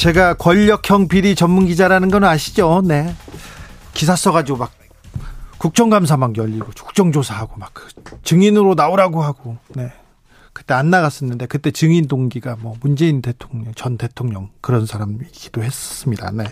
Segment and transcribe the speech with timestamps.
[0.00, 2.80] 제가 권력형 비리 전문 기자라는 건 아시죠?
[2.82, 3.14] 네.
[3.92, 4.72] 기사 써가지고 막
[5.58, 7.88] 국정감사 막 열리고 국정조사하고 막 그
[8.24, 9.92] 증인으로 나오라고 하고 네.
[10.54, 16.30] 그때 안 나갔었는데 그때 증인 동기가 뭐 문재인 대통령 전 대통령 그런 사람이기도 했습니다.
[16.30, 16.44] 네.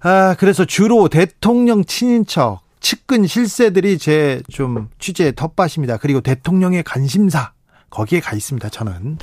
[0.00, 5.98] 아 그래서 주로 대통령 친인척 측근 실세들이 제 좀 취재의 텃밭입니다.
[5.98, 7.52] 그리고 대통령의 관심사
[7.90, 8.68] 거기에 가 있습니다.
[8.68, 9.18] 저는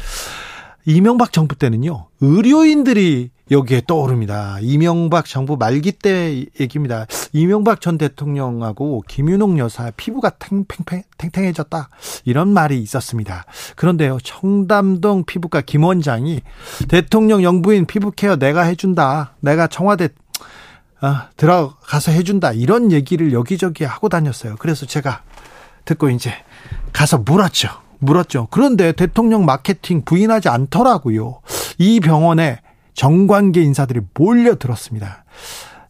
[0.86, 4.58] 이명박 정부 때는요 의료인들이 여기에 떠오릅니다.
[4.62, 7.06] 이명박 정부 말기 때 얘기입니다.
[7.32, 11.90] 이명박 전 대통령하고 김윤옥 여사 피부가 탱탱, 탱탱해졌다.
[12.24, 13.46] 이런 말이 있었습니다.
[13.76, 16.42] 그런데요, 청담동 피부과 김 원장이
[16.88, 19.36] 대통령 영부인 피부 케어 내가 해준다.
[19.42, 20.10] 내가 청와대
[21.02, 22.52] 아, 들어가서 해준다.
[22.54, 24.56] 이런 얘기를 여기저기 하고 다녔어요.
[24.58, 25.22] 그래서 제가
[25.84, 26.34] 듣고 이제
[26.94, 27.85] 가서 물었죠.
[28.00, 28.48] 물었죠.
[28.52, 31.42] 그런데 대통령 마케팅 부인하지 않더라고요.
[31.78, 32.60] 이 병원에
[32.94, 35.26] 정관계 인사들이 몰려들었습니다.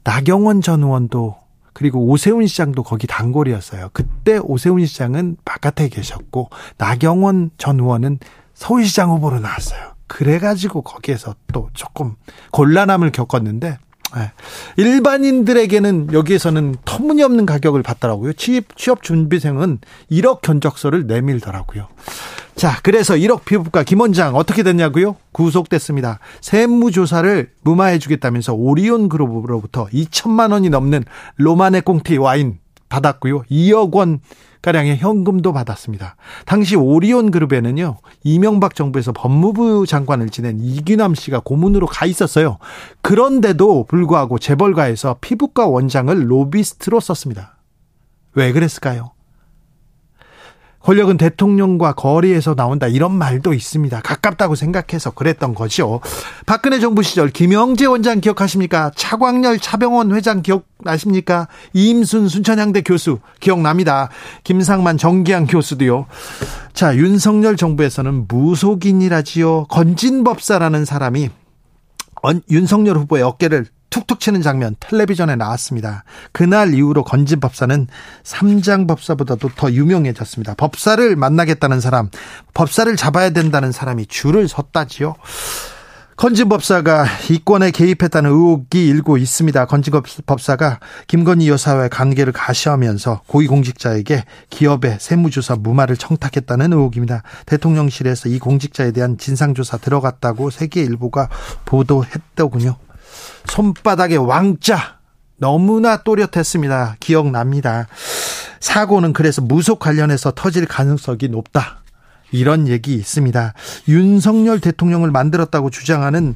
[0.04, 1.36] 나경원 전 의원도
[1.74, 3.90] 그리고 오세훈 시장도 거기 단골이었어요.
[3.92, 8.20] 그때 오세훈 시장은 바깥에 계셨고 나경원 전 의원은
[8.54, 9.96] 서울시장 후보로 나왔어요.
[10.08, 12.16] 그래가지고 거기에서 또 조금
[12.52, 13.85] 곤란함을 겪었는데 예.
[14.78, 18.34] 일반인들에게는 여기에서는 터무니없는 가격을 받더라고요.
[18.34, 19.80] 취업, 취업 준비생은
[20.12, 21.88] 1억 견적서를 내밀더라고요.
[22.56, 25.18] 자, 그래서 1억 피부과 김원장 어떻게 됐냐고요?
[25.34, 26.20] 구속됐습니다.
[26.40, 31.04] 세무조사를 무마해 주겠다면서 오리온 그룹으로부터 2천만 원이 넘는
[31.36, 33.44] 로마네 꽁티 와인 받았고요.
[33.52, 34.20] 2억 원
[34.66, 36.16] 가량의 현금도 받았습니다.
[36.48, 37.98] 당시 오리온 그룹에는요.
[38.24, 42.58] 이명박 정부에서 법무부 장관을 지낸 이규남 씨가 고문으로 가 있었어요.
[43.04, 47.58] 그런데도 불구하고 재벌가에서 피부과 원장을 로비스트로 썼습니다.
[48.34, 49.12] 왜 그랬을까요?
[50.86, 54.02] 권력은 대통령과 거리에서 나온다 이런 말도 있습니다.
[54.02, 56.00] 가깝다고 생각해서 그랬던 거죠.
[56.46, 58.92] 박근혜 정부 시절 김영재 원장 기억하십니까?
[58.96, 61.48] 차광렬 차병원 회장 기억나십니까?
[61.74, 64.10] 이임순 순천향대 교수 기억납니다.
[64.44, 66.06] 김상만 정기양 교수도요.
[66.74, 69.66] 자 윤석열 정부에서는 무속인이라지요.
[69.70, 71.30] 건진법사라는 사람이
[72.52, 76.04] 윤석열 후보의 어깨를 툭툭 치는 장면 텔레비전에 나왔습니다.
[76.34, 77.88] 그날 이후로 건진 법사는
[78.24, 80.56] 삼장 법사보다도 더 유명해졌습니다.
[80.56, 82.10] 법사를 만나겠다는 사람,
[82.54, 85.16] 법사를 잡아야 된다는 사람이 줄을 섰다지요.
[86.18, 89.64] 건진 법사가 이권에 개입했다는 의혹이 일고 있습니다.
[89.66, 89.94] 건진
[90.26, 97.24] 법사가 김건희 여사와의 관계를 가시하면서 고위공직자에게 기업의 세무조사 무마를 청탁했다는 의혹입니다.
[97.46, 101.30] 대통령실에서 이 공직자에 대한 진상조사 들어갔다고 세계일보가
[101.64, 102.76] 보도했더군요.
[103.48, 105.00] 손바닥에 왕자
[105.38, 106.98] 너무나 또렷했습니다.
[107.00, 107.88] 기억납니다.
[108.60, 111.84] 사고는 그래서 무속 관련해서 터질 가능성이 높다.
[112.32, 113.54] 이런 얘기 있습니다.
[113.88, 116.36] 윤석열 대통령을 만들었다고 주장하는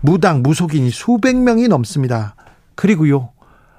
[0.00, 2.34] 무당 무속인이 수백 명이 넘습니다.
[2.74, 3.30] 그리고요.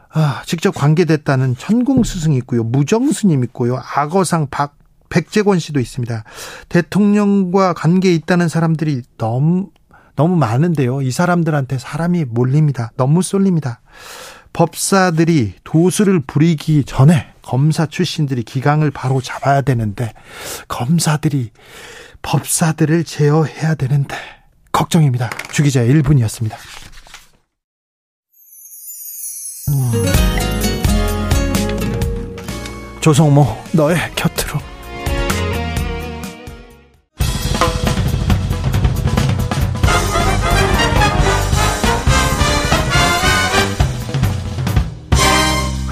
[0.09, 2.63] 아, 직접 관계됐다는 천공 스승이 있고요.
[2.63, 3.81] 무정 스님 있고요.
[3.95, 4.77] 악어상 박
[5.09, 6.23] 백재권 씨도 있습니다.
[6.69, 9.69] 대통령과 관계 있다는 사람들이 너무
[10.15, 11.01] 너무 많은데요.
[11.01, 12.91] 이 사람들한테 사람이 몰립니다.
[12.97, 13.81] 너무 쏠립니다.
[14.53, 20.13] 법사들이 도수를 부리기 전에 검사 출신들이 기강을 바로 잡아야 되는데
[20.67, 21.51] 검사들이
[22.21, 24.15] 법사들을 제어해야 되는데
[24.71, 25.29] 걱정입니다.
[25.51, 26.55] 주기자의 1분이었습니다.
[33.01, 34.59] 조성모 너의 곁으로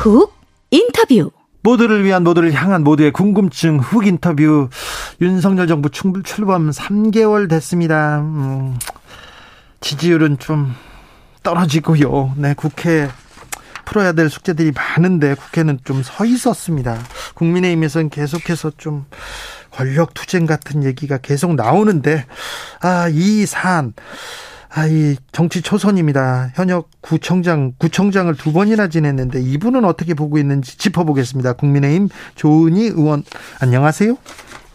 [0.01, 0.33] 훅
[0.71, 1.29] 인터뷰
[1.61, 4.67] 모두를 위한 모두를 향한 모두의 궁금증 훅 인터뷰
[5.21, 8.19] 윤석열 정부 출범 3개월 됐습니다.
[8.21, 8.79] 음,
[9.79, 10.73] 지지율은 좀
[11.43, 12.33] 떨어지고요.
[12.37, 13.09] 네, 국회
[13.85, 16.97] 풀어야 될 숙제들이 많은데 국회는 좀 서 있었습니다.
[17.35, 19.05] 국민의힘에서는 계속해서 좀
[19.69, 22.25] 권력 투쟁 같은 얘기가 계속 나오는데
[22.81, 23.93] 아, 이 사안
[24.73, 26.51] 아, 이 정치 초선입니다.
[26.55, 31.53] 현역 구청장, 구청장을 두 번이나 지냈는데 이분은 어떻게 보고 있는지 짚어보겠습니다.
[31.53, 33.23] 국민의힘 조은희 의원,
[33.59, 34.15] 안녕하세요.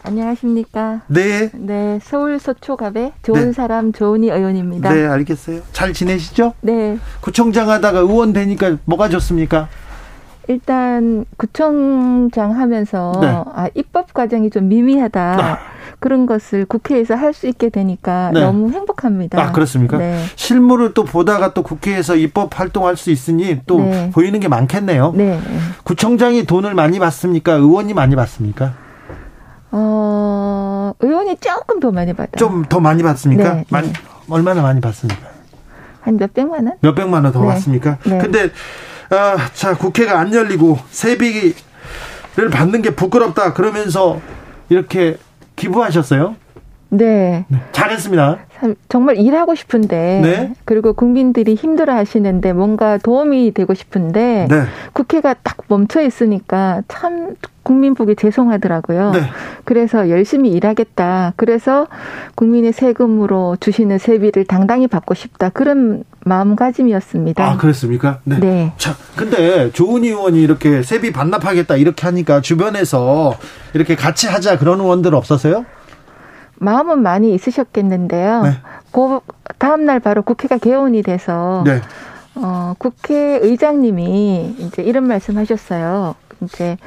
[0.03, 1.01] 안녕하십니까.
[1.07, 1.49] 네.
[1.53, 3.53] 네, 서울 서초갑의 좋은 네.
[3.53, 4.93] 사람 조은희 의원입니다.
[4.93, 5.61] 네, 알겠어요.
[5.73, 6.53] 잘 지내시죠?
[6.61, 6.99] 네.
[7.19, 9.67] 구청장 하다가 의원 되니까 뭐가 좋습니까?
[10.47, 13.27] 일단 구청장 하면서 네.
[13.27, 15.21] 아, 입법 과정이 좀 미미하다.
[15.21, 15.57] 아.
[15.99, 18.41] 그런 것을 국회에서 할 수 있게 되니까 네.
[18.41, 19.41] 너무 행복합니다.
[19.41, 19.97] 아, 그렇습니까?
[19.97, 20.23] 네.
[20.35, 24.09] 실무를 또 보다가 또 국회에서 입법 활동할 수 있으니 또 네.
[24.11, 25.13] 보이는 게 많겠네요.
[25.15, 25.39] 네.
[25.83, 27.53] 구청장이 돈을 많이 받습니까?
[27.53, 28.73] 의원이 많이 받습니까?
[29.71, 32.31] 어, 의원이 조금 더 많이 받아요.
[32.37, 33.53] 좀더 많이 받습니까?
[33.53, 33.93] 네, 많이, 네.
[34.29, 35.27] 얼마나 많이 받습니까?
[36.01, 36.77] 한 몇백만 원?
[36.81, 37.47] 몇 백만 원더 네.
[37.47, 37.97] 받습니까?
[38.05, 38.17] 네.
[38.19, 38.49] 근데
[39.09, 41.53] 아, 자 국회가 안 열리고 세비를
[42.51, 44.19] 받는 게 부끄럽다 그러면서
[44.69, 45.17] 이렇게
[45.55, 46.35] 기부하셨어요?
[46.89, 47.45] 네.
[47.71, 48.37] 잘했습니다.
[48.59, 50.53] 참, 정말 일하고 싶은데 네.
[50.65, 54.63] 그리고 국민들이 힘들어 하시는데 뭔가 도움이 되고 싶은데 네.
[54.93, 59.11] 국회가 딱 멈춰 있으니까 참 국민 보기 죄송하더라고요.
[59.11, 59.23] 네.
[59.65, 61.33] 그래서 열심히 일하겠다.
[61.35, 61.87] 그래서
[62.35, 65.49] 국민의 세금으로 주시는 세비를 당당히 받고 싶다.
[65.49, 67.45] 그런 마음가짐이었습니다.
[67.45, 68.19] 아, 그렇습니까?
[68.23, 68.39] 네.
[68.39, 68.73] 네.
[68.77, 73.35] 자, 근데 조은 의원이 이렇게 세비 반납하겠다 이렇게 하니까 주변에서
[73.73, 75.65] 이렇게 같이 하자 그런 의원들 없었어요?
[76.59, 78.41] 마음은 많이 있으셨겠는데요.
[78.43, 78.49] 네.
[78.91, 79.19] 그
[79.57, 81.81] 다음 날 바로 국회가 개원이 돼서 네.
[82.35, 86.15] 어, 국회의장님이 이제 이런 말씀하셨어요.
[86.41, 86.77] 이제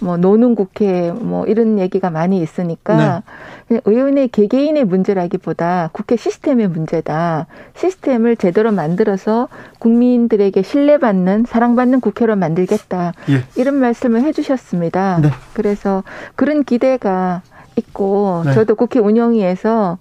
[0.00, 3.22] 뭐 노는 국회 뭐 이런 얘기가 많이 있으니까
[3.66, 7.46] 그냥 의원의 개개인의 문제라기보다 국회 시스템의 문제다.
[7.74, 9.48] 시스템을 제대로 만들어서
[9.78, 13.12] 국민들에게 신뢰받는 사랑받는 국회로 만들겠다.
[13.30, 13.44] 예.
[13.56, 15.20] 이런 말씀을 해주셨습니다.
[15.22, 15.30] 네.
[15.54, 16.04] 그래서
[16.36, 17.42] 그런 기대가
[17.78, 18.52] 있고 네.
[18.54, 19.98] 저도 국회 운영위에서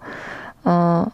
[0.65, 1.05] 어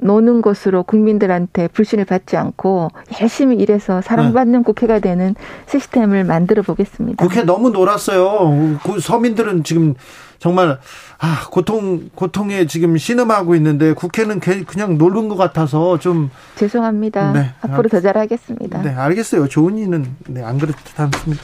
[0.00, 5.36] 노는 것으로 국민들한테 불신을 받지 않고 열심히 일해서 사랑받는 국회가 되는
[5.68, 7.24] 시스템을 만들어 보겠습니다.
[7.24, 8.78] 국회 너무 놀았어요.
[8.82, 9.94] 그 서민들은 지금
[10.40, 10.80] 정말
[11.20, 17.30] 아, 고통 고통에 지금 신음하고 있는데 국회는 개- 그냥 놀는 것 같아서 좀 죄송합니다.
[17.30, 17.50] 네.
[17.60, 18.82] 앞으로 더 잘하겠습니다.
[18.82, 19.46] 네, 알겠어요.
[19.46, 21.42] 좋은 이는 네, 안 그렇지 않습니다.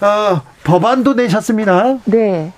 [0.00, 1.98] 어, 법안도 내셨습니다.
[2.04, 2.52] 네.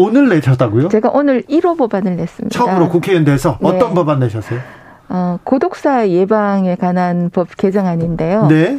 [0.00, 0.88] 오늘 내셨다고요?
[0.88, 2.58] 제가 오늘 1호 법안을 냈습니다.
[2.58, 3.68] 처음으로 국회의원 돼서 네.
[3.68, 4.60] 어떤 법안 내셨어요?
[5.08, 8.46] 어, 고독사 예방에 관한 법 개정안인데요.
[8.46, 8.78] 네.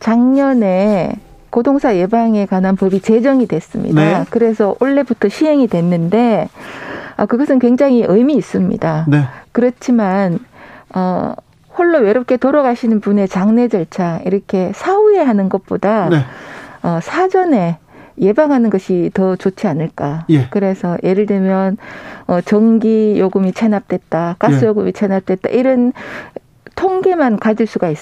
[0.00, 1.12] 작년에
[1.50, 4.00] 고동사 예방에 관한 법이 제정이 됐습니다.
[4.00, 4.24] 네.
[4.30, 6.48] 그래서 올해부터 시행이 됐는데
[7.16, 9.06] 아, 그것은 굉장히 의미 있습니다.
[9.08, 9.22] 네.
[9.52, 10.38] 그렇지만
[10.94, 11.32] 어,
[11.76, 16.18] 홀로 외롭게 돌아가시는 분의 장례 절차 이렇게 사후에 하는 것보다 네.
[16.82, 17.78] 어, 사전에
[18.20, 20.26] 예방하는 것이 더 좋지 않을까.
[20.30, 20.48] 예.
[20.50, 21.76] 그래서 예를 들면
[22.26, 24.68] 어, 전기 요금이 체납됐다, 가스 예.
[24.68, 25.92] 요금이 체납됐다 이런
[26.78, 27.98] 통계만 가질 수가 있,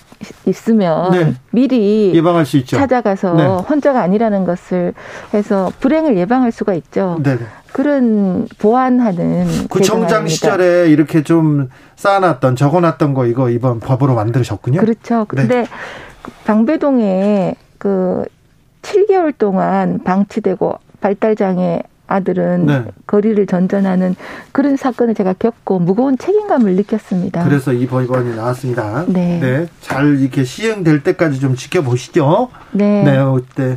[0.69, 1.35] 으면 네.
[1.51, 2.77] 미리 예방할 수 있죠.
[2.77, 3.47] 찾아가서 네.
[3.47, 4.93] 혼자가 아니라는 것을
[5.33, 7.19] 해서 불행을 예방할 수가 있죠.
[7.23, 7.37] 네.
[7.39, 7.45] 네.
[7.73, 10.29] 그런 보완하는 구청장 개정안입니다.
[10.29, 14.81] 시절에 이렇게 좀 쌓아놨던 적어놨던 거 이거 이번 법으로 만드셨군요.
[14.81, 15.27] 그렇죠.
[15.33, 15.43] 네.
[15.43, 15.67] 근데
[16.45, 18.25] 방배동에 그
[18.87, 22.85] 7개월 동안 방치되고 발달장애 아들은 네.
[23.09, 24.15] 거리를 전전하는
[24.53, 27.43] 그런 사건을 제가 겪고 무거운 책임감을 느꼈습니다.
[27.45, 29.05] 그래서 이 법안이 나왔습니다.
[29.09, 29.67] 네.
[29.81, 32.49] 잘 이렇게 시행될 때까지 좀 지켜보시죠.
[32.71, 33.03] 네.
[33.03, 33.25] 네.
[33.35, 33.77] 그때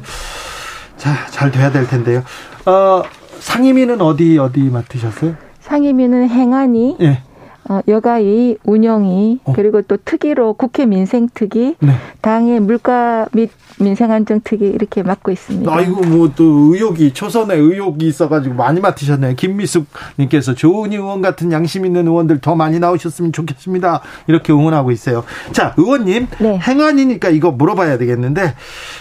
[0.98, 2.24] 자, 잘 돼야 될 텐데요.
[2.66, 3.02] 어,
[3.40, 5.36] 상임위는 어디 어디 맡으셨어요?
[5.62, 7.24] 상임위는 행안위, 예.
[7.70, 9.54] 어, 여가위, 운영위, 어.
[9.54, 11.94] 그리고 또 특위로 국회 민생 특위, 네.
[12.22, 15.72] 당의 물가 및 민생 안정 특위 이렇게 맡고 있습니다.
[15.72, 19.36] 아이고 뭐 또 의혹이 초선에 의혹이 있어가지고 많이 맡으셨네요.
[19.36, 24.02] 김미숙님께서 조은희 의원 같은 양심 있는 의원들 더 많이 나오셨으면 좋겠습니다.
[24.28, 25.24] 이렇게 응원하고 있어요.
[25.52, 26.58] 자 의원님 네.
[26.60, 28.56] 행안이니까 이거 물어봐야 되겠는데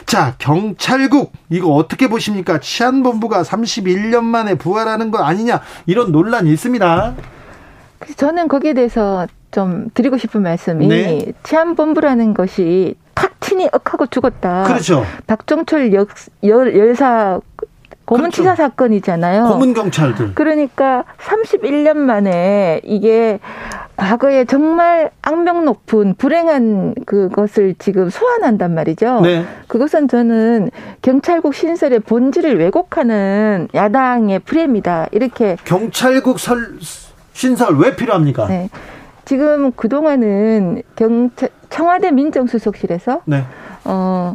[0.06, 2.60] 자 경찰국 이거 어떻게 보십니까?
[2.60, 7.14] 치안본부가 31년 만에 부활하는 거 아니냐 이런 논란이 있습니다.
[8.16, 11.32] 저는 거기에 대해서 좀 드리고 싶은 말씀이 네.
[11.42, 14.64] 치안본부라는 것이 탁 친이 억하고 죽었다.
[14.64, 15.04] 그렇죠.
[15.26, 16.08] 박정철 역,
[16.44, 17.40] 열, 열사
[18.04, 18.62] 고문 치사 그렇죠.
[18.62, 19.48] 사건이잖아요.
[19.48, 20.34] 고문 경찰들.
[20.34, 23.38] 그러니까 31년 만에 이게
[23.96, 29.20] 과거에 정말 악명 높은 불행한 그것을 지금 소환한단 말이죠.
[29.20, 29.44] 네.
[29.66, 30.70] 그것은 저는
[31.02, 35.08] 경찰국 신설의 본질을 왜곡하는 야당의 프레임이다.
[35.10, 36.78] 이렇게 경찰국 설
[37.38, 38.49] 신설 왜 필요합니까?
[38.49, 38.68] 네.
[39.25, 43.45] 지금 그동안은 경찰, 청와대 민정수석실에서, 네.
[43.85, 44.35] 어,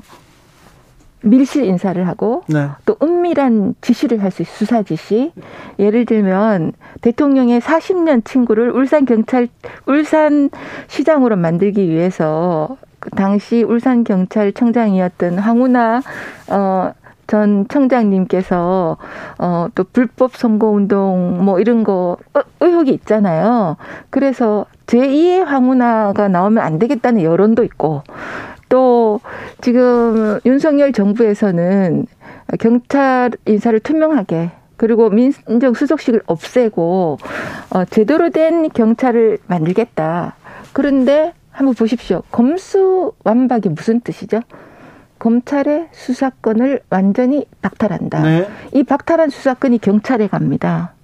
[1.21, 2.69] 밀실 인사를 하고, 네.
[2.85, 4.55] 또 은밀한 지시를 할 수 있어요.
[4.55, 5.33] 수사 지시.
[5.79, 9.49] 예를 들면, 대통령의 40년 친구를 울산 경찰,
[9.85, 10.49] 울산
[10.87, 16.01] 시장으로 만들기 위해서, 그 당시 울산 경찰청장이었던 황운하,
[16.47, 16.93] 어,
[17.27, 18.97] 전 청장님께서
[19.39, 22.17] 어 또 불법 선거 운동 뭐 이런 거
[22.59, 23.77] 의혹이 있잖아요.
[24.09, 28.03] 그래서 제2의 황운하가 나오면 안 되겠다는 여론도 있고
[28.69, 29.19] 또
[29.61, 32.05] 지금 윤석열 정부에서는
[32.59, 37.17] 경찰 인사를 투명하게 그리고 민정 수석실을 없애고
[37.71, 40.35] 어 제대로 된 경찰을 만들겠다.
[40.73, 42.23] 그런데 한번 보십시오.
[42.31, 44.41] 검수 완박이 무슨 뜻이죠?
[45.23, 48.21] 검찰의 수사권을 완전히 박탈한다.
[48.23, 48.47] 네.
[48.73, 50.95] 이 박탈한 수사권이 경찰에 갑니다.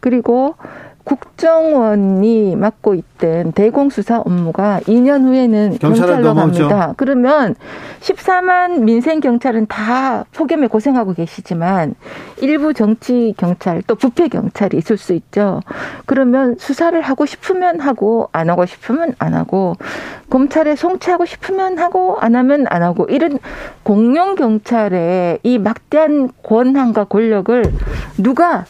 [0.00, 0.54] 그리고
[1.06, 6.94] 국정원이 맡고 있던 대공수사 업무가 2년 후에는 경찰로 갑니다.
[6.96, 7.54] 그러면
[8.00, 11.94] 14만 민생 경찰은 다 폭염에 고생하고 계시지만
[12.42, 15.60] 일부 정치 경찰 또 부패 경찰이 있을 수 있죠.
[16.06, 19.76] 그러면 수사를 하고 싶으면 하고 안 하고 싶으면 안 하고
[20.28, 23.38] 검찰에 송치하고 싶으면 하고 안 하면 안 하고 이런
[23.84, 27.62] 공룡 경찰의 이 막대한 권한과 권력을
[28.18, 28.64] 누가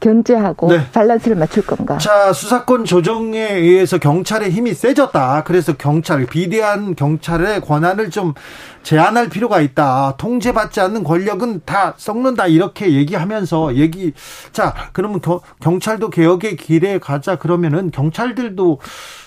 [0.00, 0.86] 견제하고 네.
[0.92, 1.98] 밸런스를 맞출 건가?
[1.98, 5.44] 자, 수사권 조정에 의해서 경찰의 힘이 세졌다.
[5.44, 8.34] 그래서 경찰, 비대한 경찰의 권한을 좀
[8.82, 10.14] 제한할 필요가 있다.
[10.16, 12.46] 통제받지 않는 권력은 다 썩는다.
[12.46, 14.12] 이렇게 얘기하면서 얘기,
[14.52, 17.36] 자, 그러면 겨, 경찰도 개혁의 길에 가자.
[17.36, 18.80] 그러면은 경찰들도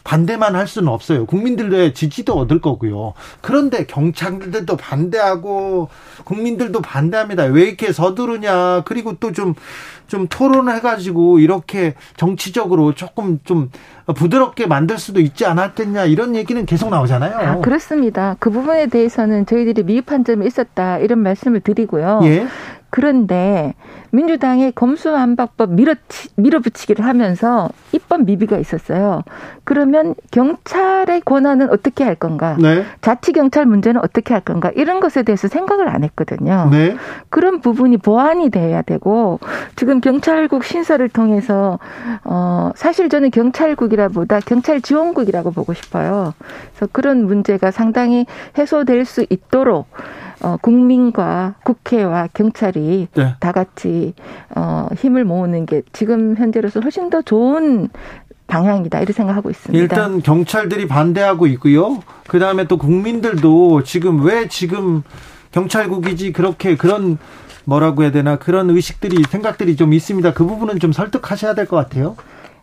[0.03, 1.25] 반대만 할 수는 없어요.
[1.25, 3.13] 국민들의 지지도 얻을 거고요.
[3.41, 5.89] 그런데 경찰들도 반대하고
[6.25, 7.43] 국민들도 반대합니다.
[7.45, 8.83] 왜 이렇게 서두르냐.
[8.85, 9.53] 그리고 또 좀,
[10.07, 13.71] 좀 토론해 가지고 이렇게 정치적으로 조금 좀
[14.13, 16.05] 부드럽게 만들 수도 있지 않았겠냐.
[16.05, 17.37] 이런 얘기는 계속 나오잖아요.
[17.37, 18.35] 아, 그렇습니다.
[18.39, 20.97] 그 부분에 대해서는 저희들이 미흡한 점이 있었다.
[20.97, 22.19] 이런 말씀을 드리고요.
[22.23, 22.47] 예.
[22.93, 23.73] 그런데
[24.11, 29.23] 민주당의 검수안박법 밀어치, 밀어붙이기를 하면서 입법 미비가 있었어요.
[29.63, 32.55] 그러면 경찰의 권한은 어떻게 할 건가?
[32.59, 32.85] 네.
[33.01, 34.71] 자치 경찰 문제는 어떻게 할 건가?
[34.75, 36.69] 이런 것에 대해서 생각을 안 했거든요.
[36.71, 36.95] 네.
[37.31, 39.39] 그런 부분이 보완이 돼야 되고
[39.75, 41.79] 지금 경찰국 신설을 통해서
[42.23, 46.35] 어 사실 저는 경찰국이라보다 경찰 지원국이라고 보고 싶어요.
[46.75, 49.87] 그래서 그런 문제가 상당히 해소될 수 있도록
[50.43, 53.35] 어, 국민과 국회와 경찰이 네.
[53.39, 54.13] 다 같이
[54.55, 57.89] 어, 힘을 모으는 게 지금 현재로서 훨씬 더 좋은
[58.47, 59.81] 방향이다 이렇게 생각하고 있습니다.
[59.81, 62.01] 일단 경찰들이 반대하고 있고요.
[62.27, 65.01] 그 다음에 또 국민들도 지금 왜 지금
[65.51, 67.17] 경찰국이지 그렇게 그런
[67.65, 70.33] 뭐라고 해야 되나 그런 의식들이 생각들이 좀 있습니다.
[70.33, 72.15] 그 부분은 좀 설득하셔야 될 것 같아요.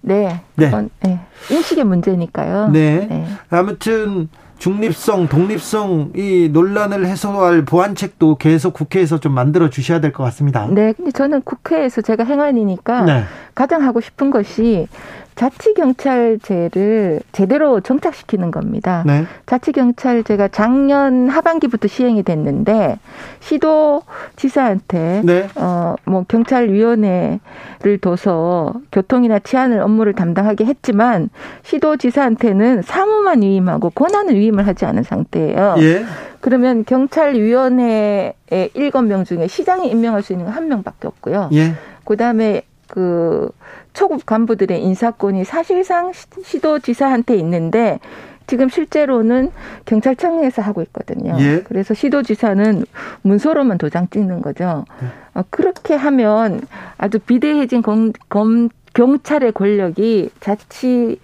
[0.03, 0.43] 네.
[0.55, 0.71] 네.
[1.03, 1.21] 네.
[1.51, 2.69] 인식의 문제니까요.
[2.69, 3.07] 네.
[3.09, 3.27] 네.
[3.49, 4.29] 아무튼
[4.61, 10.67] 중립성, 독립성 이 논란을 해소할 보완책도 계속 국회에서 좀 만들어 주셔야 될 것 같습니다.
[10.71, 13.23] 네, 근데 저는 국회에서 제가 행안이니까 네.
[13.61, 14.89] 가장 하고 싶은 것이
[15.35, 19.05] 자치경찰제를 제대로 정착시키는 겁니다.
[19.07, 19.27] 네.
[19.45, 22.99] 자치경찰제가 작년 하반기부터 시행이 됐는데
[23.41, 24.03] 시도
[24.37, 25.47] 지사한테 네.
[25.57, 31.29] 어뭐 경찰위원회를 둬서 교통이나 치안을 업무를 담당하게 했지만
[31.63, 35.75] 시도 지사한테는 사무만 위임하고 권한을 위임을 하지 않은 상태예요.
[35.81, 36.07] 예.
[36.41, 38.33] 그러면 경찰위원회의
[38.73, 41.51] 일곱 명 중에 시장이 임명할 수 있는 건 한 명밖에 없고요.
[41.53, 41.75] 예.
[42.05, 43.51] 그다음에 그
[43.93, 46.13] 초급 간부들의 인사권이 사실상
[46.45, 48.01] 시도지사한테 있는데
[48.49, 49.53] 지금 실제로는
[49.85, 51.37] 경찰청에서 하고 있거든요.
[51.39, 51.63] 예.
[51.63, 52.85] 그래서 시도지사는
[53.23, 54.85] 문서로만 도장 찍는 거죠.
[55.03, 55.07] 예.
[55.35, 56.61] 어, 그렇게 하면
[56.99, 61.21] 아주 비대해진 검, 검, 경찰의 권력이 자치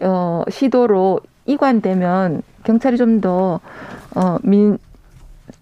[0.00, 3.58] 어, 시도로 이관되면 경찰이 좀 더
[4.14, 4.78] 어, 민,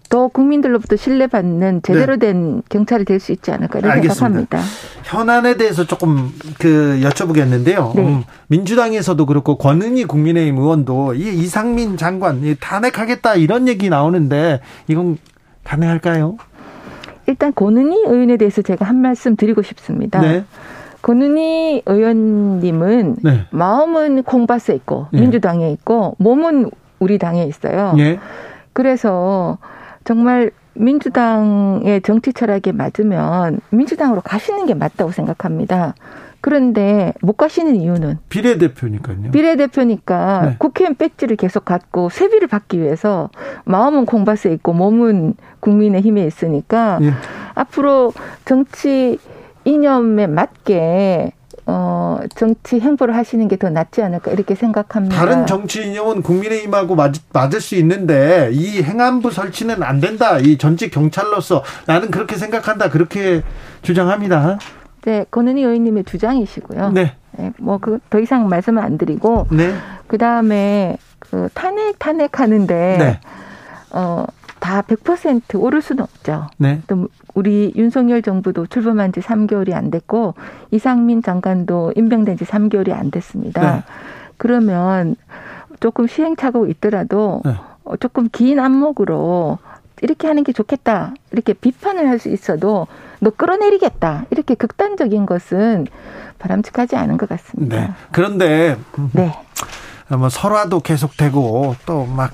[0.09, 2.27] 더 국민들로부터 신뢰받는 제대로 네.
[2.27, 4.59] 된 경찰이 될 수 있지 않을까 이렇게 생각합니다.
[5.03, 7.95] 현안에 대해서 조금 그 여쭤보겠는데요.
[7.95, 8.01] 네.
[8.01, 15.17] 음, 민주당에서도 그렇고 권은희 국민의힘 의원도 이 이상민 장관 탄핵하겠다 이런 얘기 나오는데 이건
[15.63, 16.37] 가능할까요?
[17.25, 20.21] 일단 권은희 의원에 대해서 제가 한 말씀 드리고 싶습니다.
[20.21, 20.45] 네.
[21.01, 23.45] 권은희 의원님은 네.
[23.49, 25.21] 마음은 콩밭에 있고 네.
[25.21, 27.93] 민주당에 있고 몸은 우리 당에 있어요.
[27.97, 28.19] 네.
[28.73, 29.57] 그래서
[30.07, 35.95] 정말 민주당의 정치 철학에 맞으면 민주당으로 가시는 게 맞다고 생각합니다.
[36.39, 39.31] 그런데 못 가시는 이유는 비례대표니까요.
[39.31, 40.55] 비례대표니까 네.
[40.59, 43.29] 국회의원 배지를 계속 갖고 세비를 받기 위해서
[43.65, 47.11] 마음은 콩밭에 있고 몸은 국민의 힘에 있으니까 예.
[47.55, 48.13] 앞으로
[48.45, 49.19] 정치
[49.65, 51.33] 이념에 맞게
[51.69, 55.15] 어, 정치 행보를 하시는 게 더 낫지 않을까 이렇게 생각합니다.
[55.15, 60.37] 다른 정치 이념은 국민의힘하고 맞, 맞을 수 있는데 이 행안부 설치는 안 된다.
[60.37, 62.89] 이 전직 경찰로서 나는 그렇게 생각한다.
[62.89, 63.41] 그렇게
[63.81, 64.59] 주장합니다.
[65.05, 66.91] 네, 권은희 의원님의 주장이시고요.
[66.91, 67.15] 네.
[67.31, 69.73] 네 뭐그 더 이상 말씀을 안 드리고 네.
[70.07, 73.19] 그 다음에 그 탄핵 탄핵 하는데 네.
[73.91, 74.25] 어
[74.59, 76.47] 다 100% 오를 수는 없죠.
[76.57, 76.81] 네.
[76.87, 80.33] 또 우리 윤석열 정부도 출범한 지 3개월이 안 됐고
[80.71, 83.75] 이상민 장관도 임명된 지 3개월이 안 됐습니다.
[83.77, 83.83] 네.
[84.37, 85.15] 그러면
[85.79, 87.55] 조금 시행착오가 있더라도 네.
[87.83, 89.59] 어, 조금 긴 안목으로
[90.01, 91.13] 이렇게 하는 게 좋겠다.
[91.31, 92.87] 이렇게 비판을 할 수 있어도
[93.19, 94.25] 너 끌어내리겠다.
[94.31, 95.87] 이렇게 극단적인 것은
[96.39, 97.35] 바람직하지 않은 것 네.
[97.35, 97.95] 같습니다.
[98.11, 98.77] 그런데
[99.13, 99.33] 네.
[100.09, 102.31] 뭐 설화도 계속되고 또 막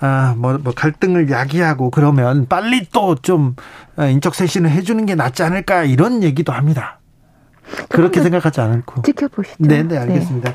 [0.00, 3.54] 아, 뭐, 뭐, 갈등을 야기하고 그러면 빨리 또 좀
[3.98, 6.98] 인적 쇄신을 해주는 게 낫지 않을까 이런 얘기도 합니다.
[7.88, 9.02] 그렇게 생각하지 않고.
[9.02, 9.56] 지켜보시죠.
[9.58, 10.54] 네, 네, 알겠습니다.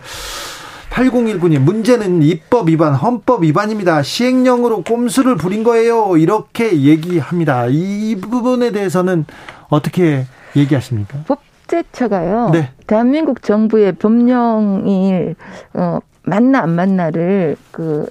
[0.90, 4.02] 8019님, 문제는 입법 위반, 헌법 위반입니다.
[4.02, 6.18] 시행령으로 꼼수를 부린 거예요.
[6.18, 7.66] 이렇게 얘기합니다.
[7.70, 9.26] 이 부분에 대해서는
[9.70, 10.26] 어떻게
[10.56, 11.20] 얘기하십니까?
[11.28, 12.50] 법제처가요.
[12.54, 12.72] 네.
[12.88, 15.36] 대한민국 정부의 법령이
[15.74, 18.08] 어 맞나 안 맞나를 그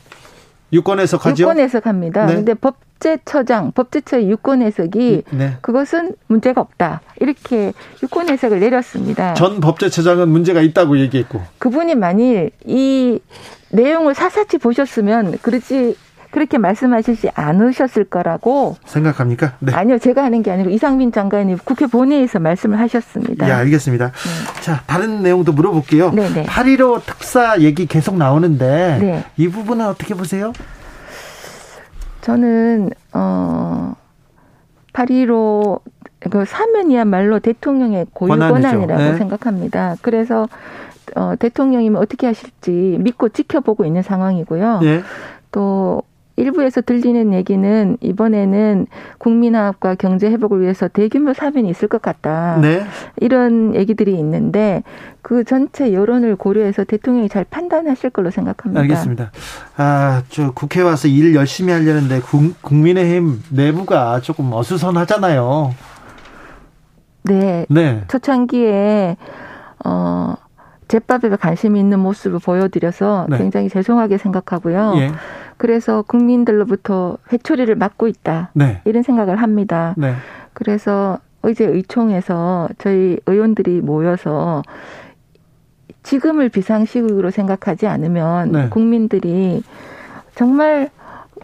[0.74, 1.44] 유권 해석하죠?
[1.44, 2.26] 유권 해석합니다.
[2.26, 2.34] 네.
[2.34, 5.52] 근데 법제처장, 법제처의 유권 해석이 네.
[5.60, 7.00] 그것은 문제가 없다.
[7.20, 9.34] 이렇게 유권 해석을 내렸습니다.
[9.34, 11.40] 전 법제처장은 문제가 있다고 얘기했고.
[11.58, 13.20] 그분이 만일 이
[13.70, 15.96] 내용을 사사치 보셨으면 그렇지
[16.34, 19.52] 그렇게 말씀하시지 않으셨을 거라고 생각합니까?
[19.60, 19.72] 네.
[19.72, 23.48] 아니요 제가 하는 게 아니고 이상민 장관이 국회 본회의에서 말씀을 하셨습니다.
[23.48, 24.10] 예, 알겠습니다.
[24.60, 26.10] 자, 다른 내용도 물어볼게요.
[26.10, 26.44] 네, 네.
[26.44, 29.24] 8.15 특사 얘기 계속 나오는데 네.
[29.36, 30.52] 이 부분은 어떻게 보세요?
[32.22, 33.94] 저는 어
[34.92, 35.82] 8.15
[36.30, 38.54] 그 사면이야말로 대통령의 고유 권한이죠.
[38.54, 39.16] 권한이라고 네.
[39.18, 39.94] 생각합니다.
[40.02, 40.48] 그래서
[41.14, 44.80] 어, 대통령이면 어떻게 하실지 믿고 지켜보고 있는 상황이고요.
[44.82, 45.04] 예.
[45.52, 46.02] 또
[46.36, 48.86] 일부에서 들리는 얘기는 이번에는
[49.18, 52.58] 국민화합과 경제 회복을 위해서 대규모 사면이 있을 것 같다.
[52.60, 52.84] 네.
[53.20, 54.82] 이런 얘기들이 있는데
[55.22, 58.80] 그 전체 여론을 고려해서 대통령이 잘 판단하실 걸로 생각합니다.
[58.80, 59.30] 알겠습니다.
[59.76, 65.74] 아, 저 국회 와서 일 열심히 하려는데 국, 국민의힘 내부가 조금 어수선하잖아요.
[67.24, 67.64] 네.
[67.70, 68.04] 네.
[68.08, 69.16] 초창기에
[69.84, 70.34] 어
[70.88, 73.38] 제밥에 관심 있는 모습을 보여드려서 네.
[73.38, 74.94] 굉장히 죄송하게 생각하고요.
[74.96, 75.12] 예.
[75.56, 78.50] 그래서 국민들로부터 회초리를 맞고 있다.
[78.54, 78.80] 네.
[78.84, 79.94] 이런 생각을 합니다.
[79.96, 80.14] 네.
[80.52, 84.62] 그래서 어제 의총에서 저희 의원들이 모여서
[86.02, 88.68] 지금을 비상시국으로 생각하지 않으면 네.
[88.68, 89.62] 국민들이
[90.34, 90.90] 정말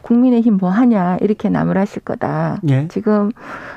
[0.03, 2.61] 국민의힘 뭐 하냐 이렇게 나무라실 거다.
[2.69, 2.89] 예.
[2.89, 3.31] 지금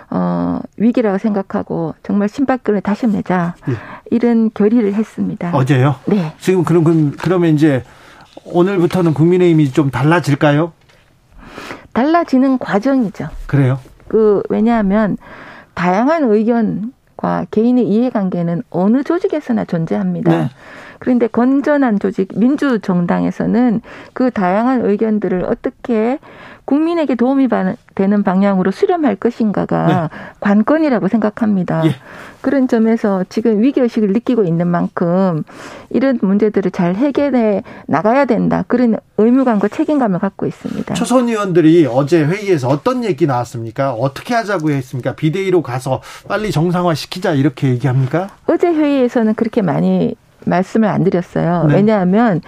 [0.09, 3.73] 어 위기라고 생각하고 정말 신발끈을 다시 매자 예.
[4.11, 5.51] 이런 결의를 했습니다.
[5.53, 5.95] 어제요?
[6.05, 6.33] 네.
[6.39, 7.83] 지금 그럼, 그럼 그러면 이제
[8.45, 10.73] 오늘부터는 국민의힘이 좀 달라질까요?
[11.93, 13.29] 달라지는 과정이죠.
[13.47, 13.79] 그래요?
[14.07, 15.17] 그 왜냐하면
[15.73, 20.31] 다양한 의견과 개인의 이해관계는 어느 조직에서나 존재합니다.
[20.31, 20.49] 네.
[21.03, 23.81] 그런데 건전한 조직 민주정당에서는
[24.13, 26.17] 그 다양한 의견들을 어떻게
[26.63, 31.81] 국민에게 도움이 바- 되는 방향으로 수렴할 것인가가 관건이라고 생각합니다.
[31.81, 31.89] 네.
[31.89, 31.95] 예.
[32.39, 35.43] 그런 점에서 지금 위기의식을 느끼고 있는 만큼
[35.89, 38.63] 이런 문제들을 잘 해결해 나가야 된다.
[38.69, 40.93] 그런 의무감과 책임감을 갖고 있습니다.
[40.93, 43.91] 초선 의원들이 어제 회의에서 어떤 얘기 나왔습니까?
[43.93, 45.15] 어떻게 하자고 했습니까?
[45.15, 48.29] 비대위로 가서 빨리 정상화 시키자 이렇게 얘기합니까?
[48.47, 51.65] 어제 회의에서는 그렇게 많이 말씀을 안 드렸어요.
[51.67, 51.75] 네.
[51.75, 52.41] 왜냐하면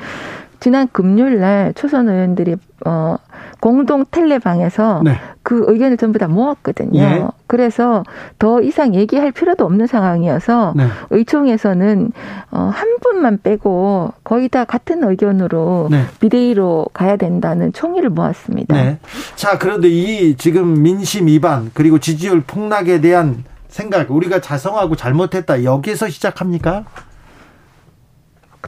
[0.60, 2.56] 지난 금요일 날 초선 의원들이
[2.86, 3.18] 어
[3.60, 5.20] 공동 텔레방에서 네.
[5.44, 7.00] 그 의견을 전부 다 모았거든요.
[7.00, 7.28] 예.
[7.48, 8.04] 그래서
[8.40, 10.88] 더 이상 얘기할 필요도 없는 상황이어서 네.
[11.12, 12.12] 의총에서는
[12.52, 16.06] 어, 한 분만 빼고 거의 다 같은 의견으로 네.
[16.20, 18.76] 비대위로 가야 된다는 총의를 모았습니다.
[18.76, 19.00] 네.
[19.36, 26.10] 자, 그런데 이 지금 민심 위반 그리고 지지율 폭락에 대한 생각 우리가 자성하고 잘못했다 여기에서
[26.10, 26.86] 시작합니까?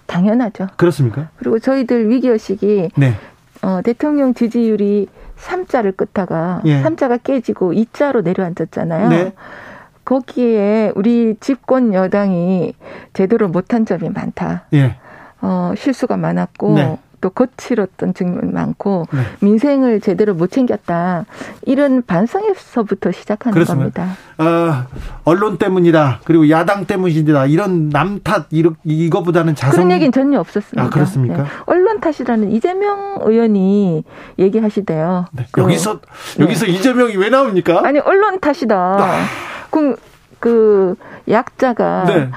[0.06, 0.68] 당연하죠.
[0.78, 1.30] 그렇습니까?
[1.38, 3.14] 그리고 저희들 위기의식이 네.
[3.62, 5.08] 어, 대통령 지지율이
[5.38, 6.82] 3자를 끄다가 예.
[6.84, 9.10] 3자가 깨지고 2자로 내려앉았잖아요.
[9.10, 9.34] 네.
[10.06, 12.74] 거기에 우리 집권 여당이
[13.14, 14.66] 제대로 못한 점이 많다.
[14.74, 14.96] 예.
[15.42, 16.98] 어, 실수가 많았고 네.
[17.28, 19.20] 또 거칠었던 측면이 많고 네.
[19.42, 21.26] 민생을 제대로 못 챙겼다.
[21.66, 24.04] 이런 반성에서부터 시작하는 그렇습니다.
[24.06, 24.18] 겁니다.
[24.38, 24.86] 어,
[25.26, 26.22] 언론 때문이다.
[26.24, 27.48] 그리고 야당 때문이다.
[27.48, 30.84] 이런 남탓 이거 이거보다는 자성 그런 얘기는 전혀 없었습니다.
[30.84, 31.44] 아, 그렇습니까?
[31.44, 31.50] 네.
[31.66, 34.04] 언론 탓이라는 이재명 의원이
[34.40, 35.26] 얘기하시대요.
[35.34, 35.46] 네.
[35.52, 36.00] 그- 여기서
[36.40, 37.82] 여기서 이재명이 왜 나옵니까?
[37.84, 38.98] 아니 언론 탓이다.
[39.70, 39.96] 그,
[40.40, 40.96] 그
[41.30, 42.30] 약자가 네.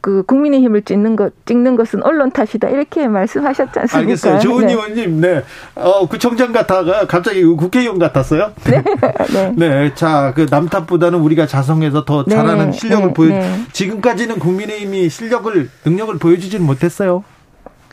[0.00, 3.98] 그 국민의힘을 찍는 것 찍는 것은 언론 탓이다 이렇게 말씀하셨지 않습니까?
[3.98, 4.38] 알겠어요.
[4.38, 4.72] 조은 네.
[4.72, 5.42] 의원님, 네.
[5.74, 8.52] 어, 구청장 같다가 갑자기 국회의원 같았어요?
[8.64, 8.82] 네.
[9.32, 9.52] 네.
[9.56, 9.94] 네.
[9.94, 12.34] 자, 그 남탓보다는 우리가 자성해서 더 네.
[12.34, 13.12] 잘하는 실력을 네.
[13.14, 13.60] 보여, 네.
[13.72, 17.24] 지금까지는 국민의힘이 실력을, 능력을 보여주지는 못했어요.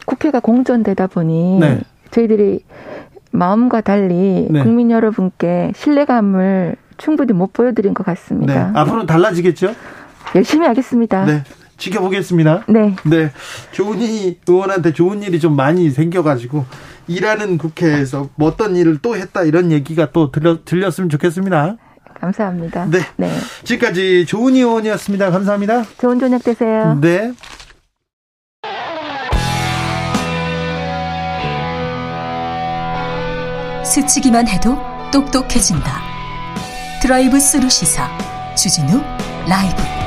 [0.06, 1.82] 국회가 공전되다 보니 네.
[2.12, 2.63] 저희들이
[3.32, 4.63] 마음과 달리 네.
[4.63, 8.12] 국민 여러분께 신뢰감을 충분히 못 보여드린 것 네.
[8.13, 8.72] 같습니다.
[8.76, 9.74] 앞으로는 달라지겠죠?
[10.36, 11.26] 열심히 하겠습니다.
[11.26, 11.44] 네.
[11.77, 12.65] 지켜보겠습니다.
[12.67, 12.95] 네.
[13.05, 13.31] 네.
[13.71, 16.65] 조은희 의원한테 좋은 일이 좀 많이 생겨가지고
[17.07, 21.77] 일하는 국회에서 뭐 어떤 일을 또 했다 이런 얘기가 또 들려, 들렸으면 좋겠습니다.
[22.19, 22.85] 감사합니다.
[22.85, 22.99] 네.
[23.17, 23.31] 네.
[23.63, 25.31] 지금까지 조은희 의원이었습니다.
[25.31, 25.83] 감사합니다.
[25.99, 26.97] 좋은 저녁 되세요.
[27.01, 27.33] 네.
[33.85, 34.77] 스치기만 해도
[35.11, 36.01] 똑똑해진다.
[37.01, 38.09] 드라이브 스루 시사
[38.55, 39.01] 주진우
[39.47, 40.05] 라이브.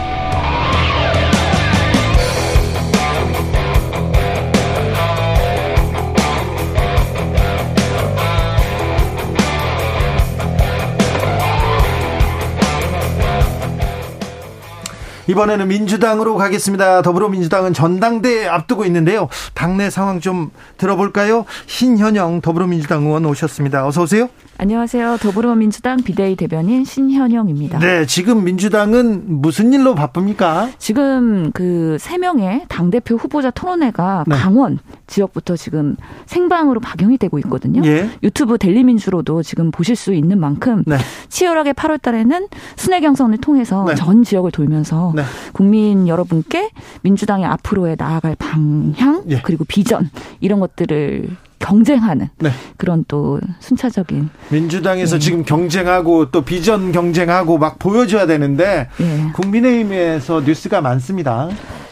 [15.29, 17.03] 이번에는 민주당으로 가겠습니다.
[17.03, 19.29] 더불어민주당은 전당대회 앞두고 있는데요.
[19.55, 21.45] 당내 상황 좀 들어볼까요?
[21.67, 23.87] 신현영 더불어민주당 의원 오셨습니다.
[23.87, 24.29] 어서 오세요.
[24.61, 25.19] 안녕하세요.
[25.21, 27.79] 더불어민주당 비대위 대변인 신현영입니다.
[27.79, 30.71] 네, 지금 민주당은 무슨 일로 바쁩니까?
[30.79, 34.35] 지금 그 세 명의 당 대표 후보자 토론회가 네.
[34.37, 37.83] 강원 지역부터 지금 생방으로 방영이 되고 있거든요.
[37.85, 38.09] 예.
[38.23, 40.97] 유튜브 델리민주로도 지금 보실 수 있는 만큼 네.
[41.29, 43.95] 치열하게 8월 달에는 순회 경선을 통해서 네.
[43.95, 45.25] 전 지역을 돌면서 네.
[45.53, 46.71] 국민 여러분께
[47.03, 49.41] 민주당의 앞으로의 나아갈 방향 예.
[49.43, 51.29] 그리고 비전 이런 것들을
[51.59, 52.51] 경쟁하는 네.
[52.77, 55.21] 그런 또 순차적인 민주당에서 네.
[55.21, 59.33] 지금 경쟁하고 또 비전 경쟁하고 막 보여줘야 되는데 예.
[59.33, 61.49] 국민의힘에서 뉴스가 많습니다.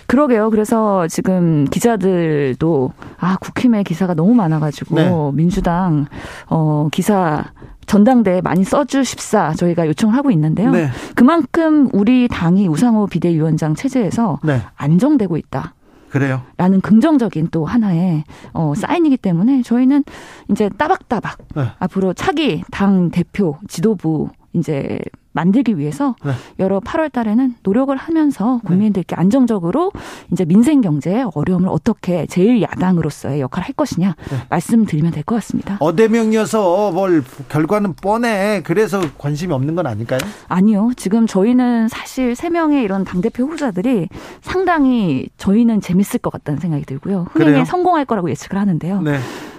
[0.07, 0.51] 그러게요.
[0.51, 5.11] 그래서 지금 기자들도 아 국힘의 기사가 너무 많아가지고 네.
[5.35, 6.07] 민주당
[6.49, 7.45] 어 기사
[7.87, 10.71] 전당대에 많이 써주십사 저희가 요청을 하고 있는데요.
[10.71, 10.89] 네.
[11.15, 14.61] 그만큼 우리 당이 우상호 비대위원장 체제에서 네.
[14.77, 15.75] 안정되고 있다.
[16.11, 16.43] 그래요.
[16.57, 20.05] 라는 긍정적인 또 하나의 어, 사인이기 때문에 저희는
[20.51, 21.65] 이제 따박따박 네.
[21.79, 24.99] 앞으로 차기 당 대표 지도부 이제
[25.37, 26.33] 만들기 위해서 네.
[26.59, 29.93] 여러 8월 달에는 노력을 하면서 국민들께 안정적으로
[30.33, 34.37] 이제 민생 경제의 어려움을 어떻게 제일 야당으로서의 역할을 할 것이냐 네.
[34.49, 35.77] 말씀드리면 될 것 같습니다.
[35.81, 38.63] 어대명이어서 뭘 결과는 뻔해.
[38.65, 40.21] 그래서 관심이 없는 건 아닐까요?
[40.49, 40.91] 아니요.
[40.97, 44.09] 지금 저희는 사실 세 명의 이런 당대표 후보자들이
[44.41, 47.27] 상당히 저희는 재밌을 것 같다는 생각이 들고요.
[47.33, 47.65] 흥행에 그래요?
[47.65, 49.03] 성공할 거라고 예측을 하는데요.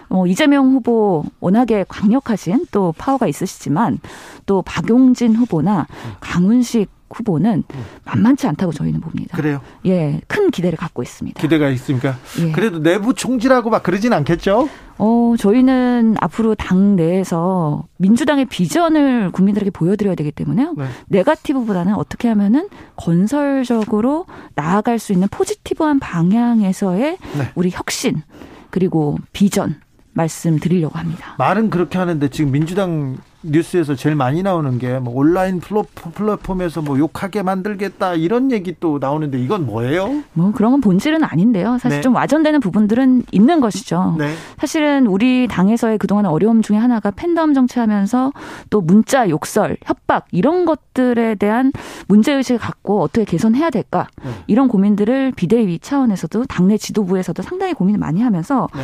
[0.09, 0.17] 네.
[0.17, 3.99] 어, 이재명 후보 워낙에 강력하신 또 파워가 있으시지만
[4.45, 5.87] 또 박용진 후보나
[6.19, 7.63] 강훈식 후보는
[8.03, 9.37] 만만치 않다고 저희는 봅니다.
[9.37, 9.61] 그래요.
[9.85, 11.39] 예, 큰 기대를 갖고 있습니다.
[11.39, 12.17] 기대가 있습니까?
[12.41, 12.51] 예.
[12.51, 14.67] 그래도 내부 총질하고 막 그러진 않겠죠?
[14.97, 20.73] 어, 저희는 앞으로 당 내에서 민주당의 비전을 국민들에게 보여드려야 되기 때문에요.
[20.77, 20.85] 네.
[21.07, 27.51] 네가티브보다는 어떻게 하면은 건설적으로 나아갈 수 있는 포지티브한 방향에서의 네.
[27.55, 28.21] 우리 혁신
[28.69, 29.79] 그리고 비전
[30.17, 31.35] 말씀드리려고 합니다.
[31.37, 36.97] 말은 그렇게 하는데 지금 민주당 뉴스에서 제일 많이 나오는 게 뭐 온라인 플랫폼- 플랫폼에서 뭐
[36.97, 40.23] 욕하게 만들겠다 이런 얘기 또 나오는데 이건 뭐예요?
[40.33, 41.77] 뭐 그런 건 본질은 아닌데요.
[41.77, 42.01] 사실 네.
[42.01, 44.15] 좀 와전되는 부분들은 있는 것이죠.
[44.17, 44.33] 네.
[44.57, 48.33] 사실은 우리 당에서의 그동안의 어려움 중에 하나가 팬덤 정치하면서
[48.71, 51.71] 또 문자 욕설, 협박 이런 것들에 대한
[52.07, 54.31] 문제 의식을 갖고 어떻게 개선해야 될까 네.
[54.47, 58.81] 이런 고민들을 비대위 차원에서도 당내 지도부에서도 상당히 고민을 많이 하면서 네.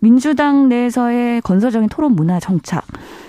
[0.00, 2.84] 민주당 내에서의 건설적인 토론 문화 정착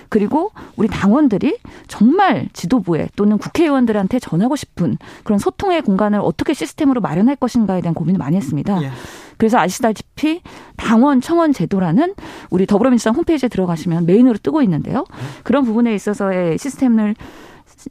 [0.08, 7.36] 그리고 우리 당원들이 정말 지도부에 또는 국회의원들한테 전하고 싶은 그런 소통의 공간을 어떻게 시스템으로 마련할
[7.36, 8.82] 것인가에 대한 고민을 많이 했습니다.
[8.82, 8.90] 예.
[9.38, 10.42] 그래서 아시다시피
[10.76, 12.14] 당원 청원 제도라는
[12.50, 15.06] 우리 더불어민주당 홈페이지에 들어가시면 메인으로 뜨고 있는데요.
[15.44, 17.14] 그런 부분에 있어서의 시스템을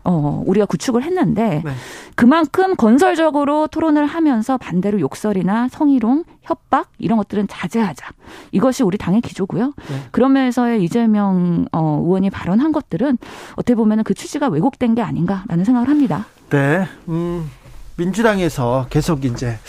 [0.03, 1.71] 어, 우리가 구축을 했는데 네.
[2.15, 8.07] 그만큼 건설적으로 토론을 하면서 반대로 욕설이나 성희롱, 협박 이런 것들은 자제하자.
[8.51, 9.73] 이것이 우리 당의 기조고요.
[9.89, 10.01] 네.
[10.11, 13.17] 그런 면에서의 이재명 어, 의원이 발언한 것들은
[13.53, 16.25] 어떻게 보면 그 취지가 왜곡된 게 아닌가라는 생각을 합니다.
[16.49, 16.85] 네.
[17.07, 17.49] 음,
[17.97, 19.59] 민주당에서 계속 이제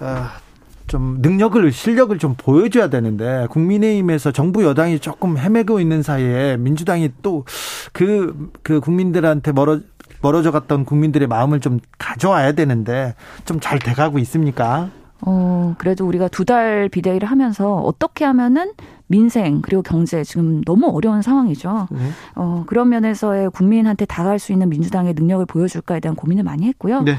[0.00, 0.32] 아,
[0.94, 8.78] 좀 능력을 실력을 좀 보여줘야 되는데 국민의힘에서 정부 여당이 조금 헤매고 있는 사이에 민주당이 또그그
[8.80, 9.80] 국민들한테 멀어
[10.22, 14.88] 멀어져 갔던 국민들의 마음을 좀 가져와야 되는데 좀 잘 돼가고 있습니까?
[15.26, 18.70] 어, 그래도 우리가 두 달 비대위를 하면서 어떻게 하면은
[19.08, 21.88] 민생 그리고 경제 지금 너무 어려운 상황이죠.
[21.90, 21.98] 네.
[22.36, 27.02] 어, 그런 면에서의 국민한테 다가갈 수 있는 민주당의 능력을 보여줄까에 대한 고민을 많이 했고요.
[27.02, 27.16] 네.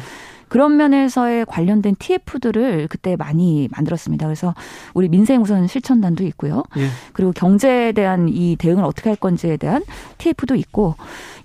[0.55, 4.25] 그런 면에서의 관련된 TF들을 그때 많이 만들었습니다.
[4.25, 4.55] 그래서
[4.93, 6.63] 우리 민생 우선 실천단도 있고요.
[6.77, 6.87] 예.
[7.11, 9.83] 그리고 경제에 대한 이 대응을 어떻게 할 건지에 대한
[10.17, 10.95] TF도 있고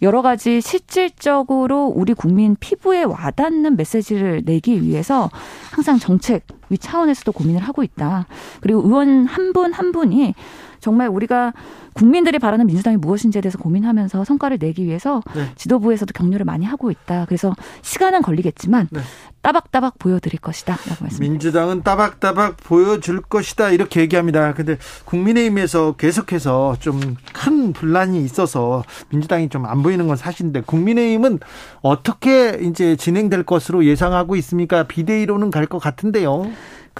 [0.00, 5.28] 여러 가지 실질적으로 우리 국민 피부에 와닿는 메시지를 내기 위해서
[5.72, 8.28] 항상 정책 위 차원에서도 고민을 하고 있다.
[8.60, 10.36] 그리고 의원 한 분한 분이
[10.80, 11.52] 정말 우리가
[11.92, 15.50] 국민들이 바라는 민주당이 무엇인지에 대해서 고민하면서 성과를 내기 위해서 네.
[15.56, 17.24] 지도부에서도 격려를 많이 하고 있다.
[17.26, 19.00] 그래서 시간은 걸리겠지만 네.
[19.42, 20.72] 따박따박 보여드릴 것이다.
[20.74, 21.30] 라고 말씀드립니다.
[21.32, 23.70] 민주당은 따박따박 보여줄 것이다.
[23.70, 24.52] 이렇게 얘기합니다.
[24.54, 27.00] 근데 국민의힘에서 계속해서 좀
[27.32, 31.38] 큰 분란이 있어서 민주당이 좀 안 보이는 건 사실인데 국민의힘은
[31.82, 34.82] 어떻게 이제 진행될 것으로 예상하고 있습니까?
[34.84, 36.50] 비대위로는 갈 것 같은데요.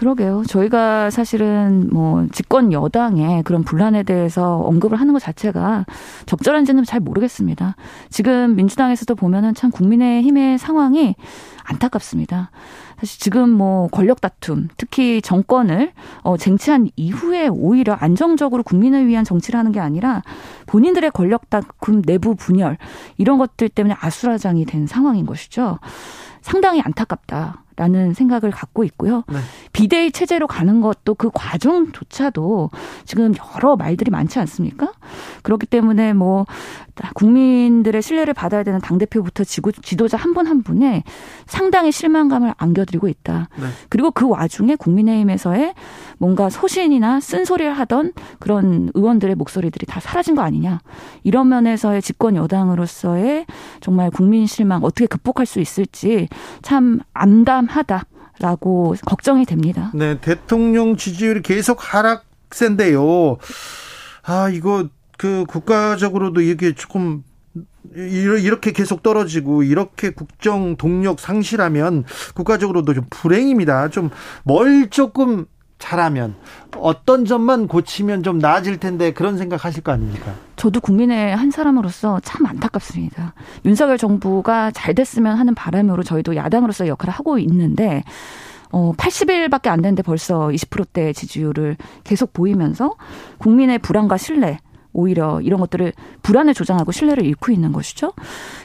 [0.01, 0.45] 그러게요.
[0.49, 5.85] 저희가 사실은 뭐 집권 여당의 그런 분란에 대해서 언급을 하는 것 자체가
[6.25, 7.77] 적절한지는 잘 모르겠습니다.
[8.09, 11.17] 지금 민주당에서도 보면은 참 국민의힘의 상황이
[11.65, 12.51] 안타깝습니다.
[12.99, 19.59] 사실 지금 뭐 권력 다툼, 특히 정권을 어 쟁취한 이후에 오히려 안정적으로 국민을 위한 정치를
[19.59, 20.23] 하는 게 아니라
[20.65, 22.79] 본인들의 권력 다툼, 내부 분열
[23.19, 25.79] 이런 것들 때문에 아수라장이 된 상황인 것이죠.
[26.41, 27.65] 상당히 안타깝다.
[27.81, 29.25] 라는 생각을 갖고 있고요.
[29.27, 29.39] 네.
[29.73, 32.69] 비대위 체제로 가는 것도 그 과정조차도
[33.07, 34.93] 지금 여러 말들이 많지 않습니까?
[35.43, 36.45] 그렇기 때문에 뭐
[37.15, 41.05] 국민들의 신뢰를 받아야 되는 당대표부터 지도자 한분한 분에
[41.47, 43.49] 상당히 실망감을 안겨드리고 있다.
[43.57, 43.67] 네.
[43.89, 45.73] 그리고 그 와중에 국민의힘에서의
[46.19, 50.81] 뭔가 소신이나 쓴소리를 하던 그런 의원들의 목소리들이 다 사라진 거 아니냐.
[51.23, 53.47] 이런 면에서의 집권 여당으로서의
[53.81, 56.29] 정말 국민 실망 어떻게 극복할 수 있을지
[56.61, 58.05] 참 암담 하다.
[58.41, 59.91] 라고 걱정이 됩니다.
[59.95, 63.37] 네, 대통령 지지율이 계속 하락세인데요.
[64.23, 67.23] 아, 이거 그 국가적으로도 이게 조금
[67.95, 72.05] 이렇게 계속 떨어지고 이렇게 국정 동력 상실하면
[72.35, 73.89] 국가적으로도 좀 불행입니다.
[73.91, 74.11] 좀
[74.45, 75.45] 뭘 조금
[75.81, 76.37] 잘하면
[76.77, 80.35] 어떤 점만 고치면 좀 나아질 텐데 그런 생각하실 거 아닙니까?
[80.55, 83.35] 저도 국민의 한 사람으로서 참 안타깝습니다.
[83.65, 88.05] 윤석열 정부가 잘 됐으면 하는 바람으로 저희도 야당으로서 역할을 하고 있는데
[88.71, 92.95] 어 80일밖에 안 됐는데 벌써 20%대 지지율을 계속 보이면서
[93.39, 94.59] 국민의 불안과 신뢰
[94.93, 98.13] 오히려 이런 것들을 불안을 조장하고 신뢰를 잃고 있는 것이죠.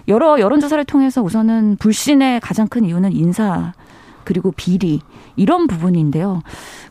[0.07, 3.73] 여러 여론조사를 통해서 우선은 불신의 가장 큰 이유는 인사
[4.25, 4.99] 그리고 비리
[5.35, 6.41] 이런 부분인데요.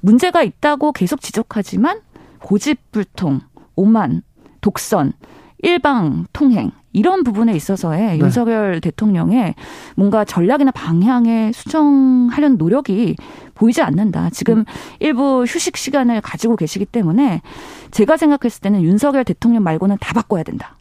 [0.00, 2.00] 문제가 있다고 계속 지적하지만
[2.40, 3.40] 고집불통,
[3.76, 4.22] 오만,
[4.60, 5.12] 독선,
[5.58, 8.18] 일방 통행 이런 부분에 있어서의 네.
[8.18, 9.54] 윤석열 대통령의
[9.96, 13.16] 뭔가 전략이나 방향에 수정하려는 노력이
[13.54, 14.30] 보이지 않는다.
[14.30, 14.64] 지금 음.
[15.00, 17.42] 일부 휴식 시간을 가지고 계시기 때문에
[17.90, 20.76] 제가 생각했을 때는 윤석열 대통령 말고는 다 바꿔야 된다.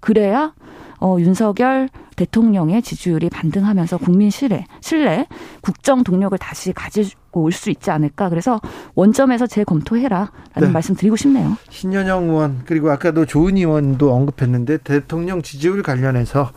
[0.00, 0.54] 그래야
[1.00, 1.88] 어, 윤석열
[2.18, 5.26] 대통령의 지지율이 반등하면서 국민 신뢰, 신뢰,
[5.62, 8.28] 국정 동력을 다시 가지고 올 수 있지 않을까.
[8.28, 8.60] 그래서
[8.94, 10.28] 원점에서 재검토해라라는
[10.60, 10.68] 네.
[10.68, 11.56] 말씀 드리고 싶네요.
[11.70, 16.50] 신현영 의원 그리고 아까도 조은 의원도 언급했는데 대통령 지지율 관련해서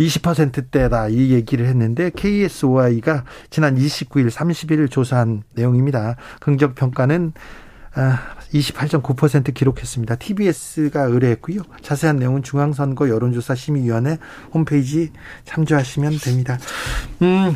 [0.00, 6.16] 20%대다 이 얘기를 했는데 KSOI가 지난 29일, 30일 조사한 내용입니다.
[6.40, 7.32] 긍정 평가는
[8.52, 10.16] 28.9% 아, 기록했습니다.
[10.16, 11.62] TBS가 의뢰했고요.
[11.82, 14.18] 자세한 내용은 중앙선거 여론조사 심의위원회
[14.52, 15.10] 홈페이지
[15.44, 16.58] 참조하시면 됩니다.
[17.22, 17.54] 음,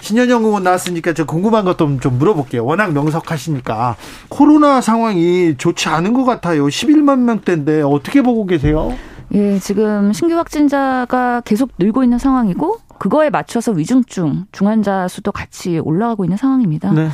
[0.00, 2.64] 신현영 의원 나왔으니까 저 궁금한 것좀 물어볼게요.
[2.64, 3.96] 워낙 명석하시니까
[4.28, 6.66] 코로나 상황이 좋지 않은 것 같아요.
[6.66, 8.96] 11만 명대인데 어떻게 보고 계세요?
[9.34, 16.24] 예, 지금 신규 확진자가 계속 늘고 있는 상황이고 그거에 맞춰서 위중증 중환자 수도 같이 올라가고
[16.24, 16.92] 있는 상황입니다.
[16.92, 17.08] 네.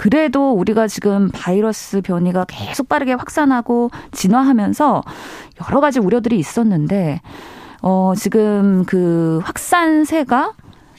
[0.00, 5.02] 그래도 우리가 지금 바이러스 변이가 계속 빠르게 확산하고 진화하면서
[5.68, 7.20] 여러 가지 우려들이 있었는데
[7.82, 10.52] 어 지금 그 확산세가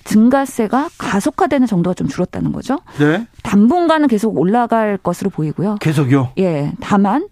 [0.03, 2.77] 증가세가 가속화되는 정도가 좀 줄었다는 거죠.
[2.99, 3.25] 네.
[3.41, 5.77] 당분간은 계속 올라갈 것으로 보이고요.
[5.81, 6.33] 계속요?
[6.37, 6.71] 예.
[6.79, 7.27] 다만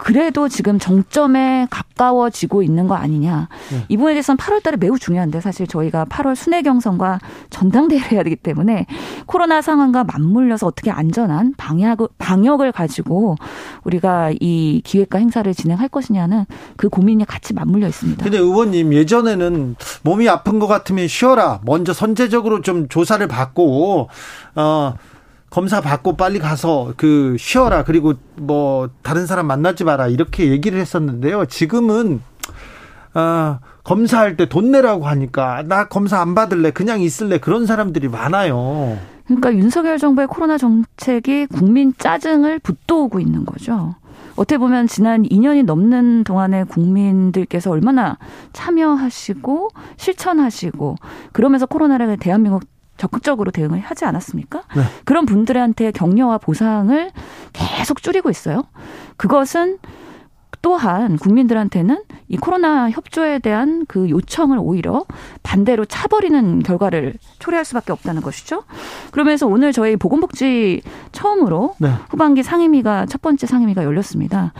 [0.00, 3.48] 그래도 지금 정점에 가까워지고 있는 거 아니냐.
[3.70, 3.84] 네.
[3.88, 8.36] 이 부분에 대해서는 8월 달에 매우 중요한데 사실 저희가 8월 순회 경선과 전당대회를 해야 되기
[8.36, 8.86] 때문에
[9.26, 13.36] 코로나 상황과 맞물려서 어떻게 안전한 방역, 방역을 가지고
[13.84, 18.24] 우리가 이 기획과 행사를 진행할 것이냐는 그 고민이 같이 맞물려 있습니다.
[18.24, 21.60] 근데 의원님 예전에는 몸이 아픈 것 같으면 쉬어라.
[21.64, 24.08] 먼저 선제적으로 좀 조사를 받고
[24.54, 24.94] 어
[25.50, 31.46] 검사 받고 빨리 가서 그 쉬어라 그리고 뭐 다른 사람 만나지 마라 이렇게 얘기를 했었는데요.
[31.46, 32.22] 지금은
[33.12, 38.96] 아 검사할 때 돈 내라고 하니까 나 검사 안 받을래 그냥 있을래 그런 사람들이 많아요.
[39.24, 43.94] 그러니까 윤석열 정부의 코로나 정책이 국민 짜증을 붙도우고 있는 거죠.
[44.36, 48.18] 어떻게 보면 지난 2년이 넘는 동안에 국민들께서 얼마나
[48.52, 50.96] 참여하시고 실천하시고
[51.32, 52.62] 그러면서 코로나를 대한민국
[53.00, 54.62] 적극적으로 대응을 하지 않았습니까?
[54.76, 54.82] 네.
[55.04, 57.10] 그런 분들한테 격려와 보상을
[57.54, 58.64] 계속 줄이고 있어요.
[59.16, 59.78] 그것은
[60.62, 65.06] 또한 국민들한테는 이 코로나 협조에 대한 그 요청을 오히려
[65.42, 68.64] 반대로 차버리는 결과를 초래할 수밖에 없다는 것이죠.
[69.10, 70.82] 그러면서 오늘 저희 보건복지
[71.12, 71.90] 처음으로 네.
[72.10, 74.52] 후반기 상임위가 첫 번째 상임위가 열렸습니다.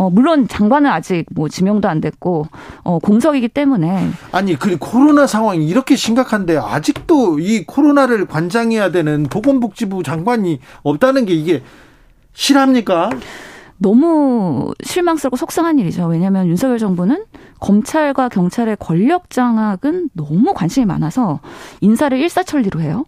[0.00, 2.46] 어, 물론 장관은 아직 뭐 지명도 안 됐고,
[2.84, 4.08] 어, 공석이기 때문에.
[4.32, 11.34] 아니, 그 코로나 상황이 이렇게 심각한데 아직도 이 코로나를 관장해야 되는 보건복지부 장관이 없다는 게
[11.34, 11.62] 이게
[12.32, 13.10] 실합니까?
[13.76, 16.06] 너무 실망스럽고 속상한 일이죠.
[16.06, 17.24] 왜냐하면 윤석열 정부는
[17.60, 21.40] 검찰과 경찰의 권력 장악은 너무 관심이 많아서
[21.82, 23.04] 인사를 일사천리로 해요.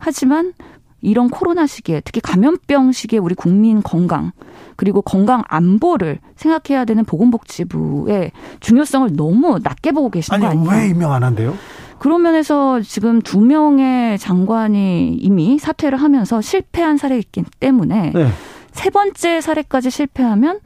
[0.00, 0.54] 하지만
[1.02, 4.32] 이런 코로나 시기에 특히 감염병 시기에 우리 국민 건강
[4.76, 10.84] 그리고 건강 안보를 생각해야 되는 보건복지부의 중요성을 너무 낮게 보고 계시는 아니, 거 아니에요?
[10.84, 11.54] 왜 임명 안 한대요?
[11.98, 18.28] 그런 면에서 지금 두 명의 장관이 이미 사퇴를 하면서 실패한 사례이기 때문에 네.
[18.72, 20.60] 세 번째 사례까지 실패하면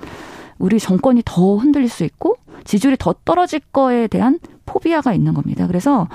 [0.58, 5.66] 우리 정권이 더 흔들릴 수 있고 지지율이 더 떨어질 거에 대한 포비아가 있는 겁니다.
[5.66, 6.08] 그래서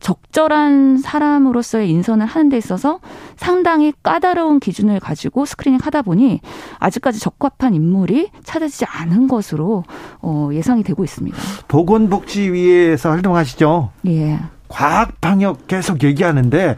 [0.00, 3.00] 적절한 사람으로서의 인선을 하는 데 있어서
[3.36, 6.40] 상당히 까다로운 기준을 가지고 스크리닝 하다 보니
[6.78, 9.84] 아직까지 적합한 인물이 찾아지지 않은 것으로
[10.20, 11.36] 어, 예상이 되고 있습니다.
[11.68, 13.90] 보건복지위에서 활동하시죠?
[14.06, 14.38] 예.
[14.68, 16.76] 과학 방역 계속 얘기하는데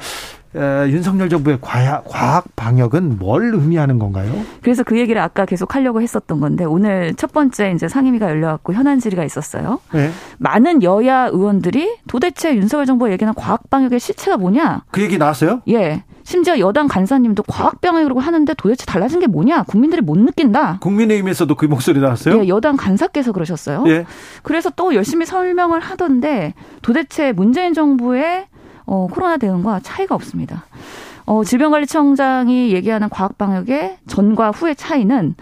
[0.54, 4.32] 에, 윤석열 정부의 과학, 과학 방역은 뭘 의미하는 건가요?
[4.62, 8.98] 그래서 그 얘기를 아까 계속 하려고 했었던 건데 오늘 첫 번째 이제 상임위가 열려갖고 현안
[8.98, 9.80] 질의가 있었어요.
[9.92, 10.10] 네.
[10.38, 14.84] 많은 여야 의원들이 도대체 윤석열 정부가 얘기하는 과학 방역의 실체가 뭐냐?
[14.90, 15.62] 그 얘기 나왔어요?
[15.68, 16.04] 예.
[16.22, 19.64] 심지어 여당 간사님도 과학 방역이라고 하는데 도대체 달라진 게 뭐냐?
[19.64, 20.78] 국민들이 못 느낀다.
[20.80, 22.42] 국민의힘에서도 그 목소리 나왔어요?
[22.42, 23.84] 예, 여당 간사께서 그러셨어요.
[23.88, 24.04] 예.
[24.42, 28.46] 그래서 또 열심히 설명을 하던데 도대체 문재인 정부의
[28.90, 30.64] 어, 코로나 대응과 차이가 없습니다.
[31.24, 35.36] 어, 질병관리청장이 얘기하는 과학 방역의 전과 후의 차이는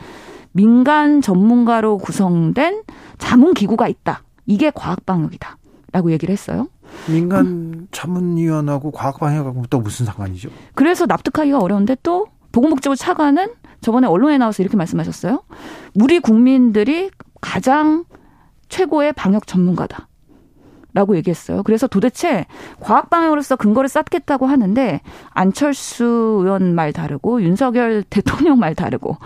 [0.52, 2.82] 민간 전문가로 구성된
[3.16, 4.22] 자문 기구가 있다.
[4.44, 5.56] 이게 과학 방역이다.
[5.92, 6.68] 라고 얘기를 했어요.
[7.08, 10.50] 민간 자문위원하고 과학 방역하고 또 무슨 상관이죠?
[10.74, 13.48] 그래서 납득하기가 어려운데 또 보건복지부 차관은
[13.80, 15.42] 저번에 언론에 나와서 이렇게 말씀하셨어요.
[15.94, 18.04] 우리 국민들이 가장
[18.68, 20.07] 최고의 방역 전문가다.
[20.98, 21.62] 라고 얘기했어요.
[21.62, 22.44] 그래서 도대체
[22.80, 29.16] 과학 방역으로서 근거를 쌓겠다고 하는데 안철수 의원 말 다르고 윤석열 대통령 말 다르고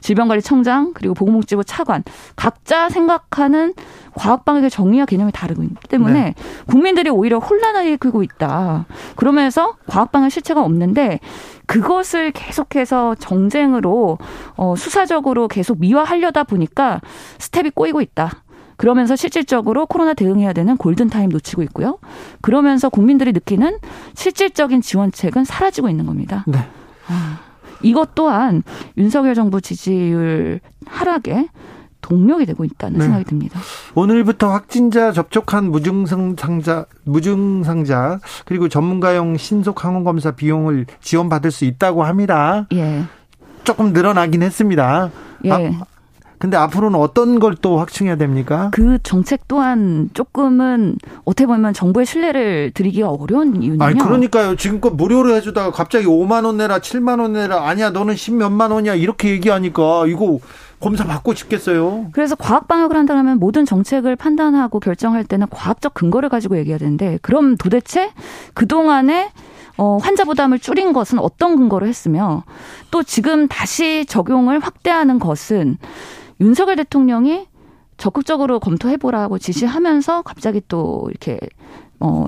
[0.00, 2.02] 질병관리청장 그리고 보건복지부 차관
[2.34, 3.74] 각자 생각하는
[4.14, 6.34] 과학 방역의 정의와 개념이 다르기 때문에 네.
[6.66, 8.86] 국민들이 오히려 혼란을 일으키고 있다.
[9.16, 11.20] 그러면서 과학 방역 실체가 없는데
[11.66, 14.16] 그것을 계속해서 정쟁으로
[14.56, 17.02] 어, 수사적으로 계속 미화하려다 보니까
[17.38, 18.44] 스텝이 꼬이고 있다.
[18.78, 21.98] 그러면서 실질적으로 코로나 대응해야 되는 골든타임 놓치고 있고요.
[22.40, 23.78] 그러면서 국민들이 느끼는
[24.14, 26.44] 실질적인 지원책은 사라지고 있는 겁니다.
[26.46, 26.58] 네.
[27.08, 27.40] 아,
[27.82, 28.62] 이것 또한
[28.96, 31.48] 윤석열 정부 지지율 하락에
[32.00, 33.04] 동력이 되고 있다는 네.
[33.04, 33.58] 생각이 듭니다.
[33.96, 42.04] 오늘부터 확진자 접촉한 무증상 상자, 무증상자 그리고 전문가용 신속 항원 검사 비용을 지원받을 수 있다고
[42.04, 42.68] 합니다.
[42.72, 43.02] 예.
[43.64, 45.10] 조금 늘어나긴 했습니다.
[45.44, 45.50] 예.
[45.50, 45.58] 아,
[46.38, 48.70] 근데 앞으로는 어떤 걸 또 확충해야 됩니까?
[48.72, 53.82] 그 정책 또한 조금은 어떻게 보면 정부의 신뢰를 드리기가 어려운 이유는요.
[53.84, 54.54] 아니 그러니까요.
[54.54, 58.94] 지금껏 무료로 해주다가 갑자기 5만 원 내라, 7만 원 내라, 아니야 너는 10 몇만 원이야
[58.94, 60.38] 이렇게 얘기하니까 이거
[60.78, 62.10] 검사 받고 싶겠어요.
[62.12, 67.56] 그래서 과학 방역을 한다면 모든 정책을 판단하고 결정할 때는 과학적 근거를 가지고 얘기해야 되는데 그럼
[67.56, 68.12] 도대체
[68.54, 69.32] 그 동안에
[69.78, 72.44] 어, 환자 부담을 줄인 것은 어떤 근거로 했으며
[72.90, 75.78] 또 지금 다시 적용을 확대하는 것은
[76.40, 77.46] 윤석열 대통령이
[77.96, 81.38] 적극적으로 검토해보라고 지시하면서 갑자기 또 이렇게
[82.00, 82.26] 어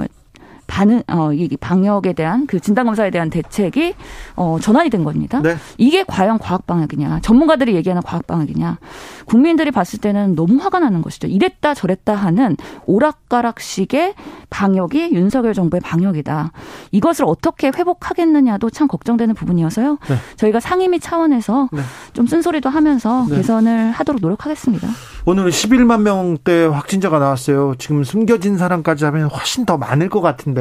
[0.70, 3.94] 반응 어이 방역에 대한 그 진단 검사에 대한 대책이
[4.36, 5.40] 어 전환이 된 겁니다.
[5.42, 5.56] 네.
[5.78, 7.20] 이게 과연 과학 방역이냐?
[7.22, 8.78] 전문가들이 얘기하는 과학 방역이냐?
[9.26, 11.26] 국민들이 봤을 때는 너무 화가 나는 것이죠.
[11.26, 12.56] 이랬다 저랬다 하는
[12.86, 14.14] 오락가락식의
[14.50, 16.52] 방역이 윤석열 정부의 방역이다.
[16.92, 19.98] 이것을 어떻게 회복하겠느냐도 참 걱정되는 부분이어서요.
[20.08, 20.16] 네.
[20.36, 21.80] 저희가 상임위 차원에서 네.
[22.12, 23.36] 좀 쓴소리도 하면서 네.
[23.36, 24.86] 개선을 하도록 노력하겠습니다.
[25.26, 27.74] 오늘은 11만 명대 확진자가 나왔어요.
[27.78, 30.59] 지금 숨겨진 사람까지 하면 훨씬 더 많을 것 같은데.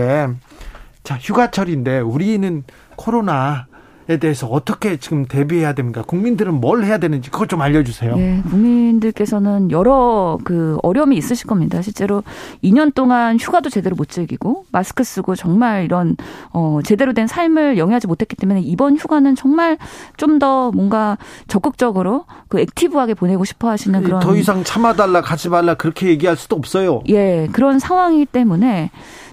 [1.03, 2.63] 자, 휴가철인데 우리는
[2.95, 3.67] 코로나
[4.09, 6.01] 에 대해서 어떻게 지금 대비해야 됩니까?
[6.01, 8.15] 국민들은 뭘 해야 되는지 그것 좀 알려주세요.
[8.15, 11.79] 네, 국민들께서는 여러 그 어려움이 있으실 겁니다.
[11.83, 12.23] 실제로
[12.63, 16.17] 2년 동안 휴가도 제대로 못 즐기고 마스크 쓰고 정말 이런
[16.51, 19.77] 어 제대로 된 삶을 영위하지 못했기 때문에 이번 휴가는 정말
[20.17, 21.17] 좀 더 뭔가
[21.47, 26.55] 적극적으로 그 액티브하게 보내고 싶어 하시는 그런 더 이상 참아달라, 가지 말라 그렇게 얘기할 수도
[26.55, 27.01] 없어요.
[27.09, 28.89] 예, 그런 상황이기 때문에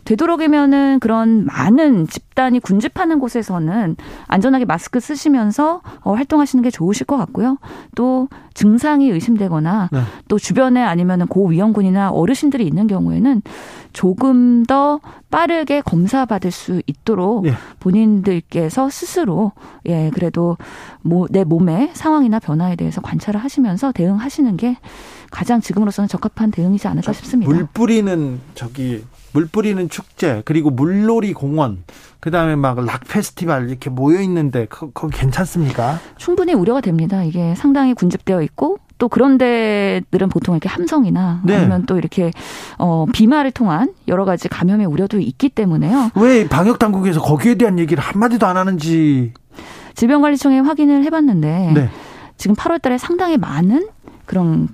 [0.06, 3.96] 되도록이면은 그런 많은 집 집단이 군집하는 곳에서는
[4.26, 7.56] 안전하게 마스크 쓰시면서 어, 활동하시는 게 좋으실 것 같고요.
[7.94, 10.00] 또 증상이 의심되거나 네.
[10.28, 13.40] 또 주변에 아니면 고위험군이나 어르신들이 있는 경우에는
[13.94, 15.00] 조금 더
[15.30, 17.52] 빠르게 검사받을 수 있도록 네.
[17.80, 19.52] 본인들께서 스스로
[19.86, 20.58] 예 그래도
[21.02, 24.76] 뭐 내 몸의 상황이나 변화에 대해서 관찰을 하시면서 대응하시는 게
[25.30, 27.52] 가장 지금으로서는 적합한 대응이지 않을까 싶습니다.
[27.52, 29.04] 물 뿌리는 저기
[29.36, 31.84] 물 뿌리는 축제 그리고 물놀이 공원
[32.20, 35.98] 그다음에 막 락 페스티벌 이렇게 모여 있는데 그, 거 괜찮습니까?
[36.16, 37.22] 충분히 우려가 됩니다.
[37.22, 41.56] 이게 상당히 군집되어 있고 또 그런 데들은 보통 이렇게 함성이나 네.
[41.56, 42.30] 아니면 또 이렇게
[42.78, 46.12] 어 비말을 통한 여러 가지 감염의 우려도 있기 때문에요.
[46.16, 49.34] 왜 방역 당국에서 거기에 대한 얘기를 한 마디도 안 하는지
[49.96, 51.90] 질병관리청에 확인을 해봤는데 네.
[52.38, 53.88] 지금 8월달에 상당히 많은
[54.24, 54.68] 그런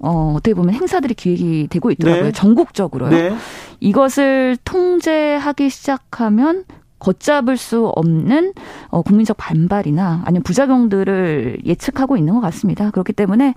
[0.00, 2.24] 어, 어떻게 보면 행사들이 기획이 되고 있더라고요.
[2.24, 2.32] 네.
[2.32, 3.10] 전국적으로요.
[3.10, 3.34] 네.
[3.80, 6.64] 이것을 통제하기 시작하면
[7.00, 8.52] 걷잡을 수 없는
[8.88, 12.90] 어, 국민적 반발이나 아니면 부작용들을 예측하고 있는 것 같습니다.
[12.90, 13.54] 그렇기 때문에